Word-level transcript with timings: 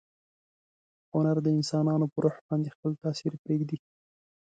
هنر 1.13 1.37
د 1.45 1.47
انسانانو 1.57 2.05
په 2.13 2.17
روح 2.23 2.35
باندې 2.47 2.73
خپل 2.75 2.91
تاثیر 3.03 3.33
پریږدي. 3.43 3.77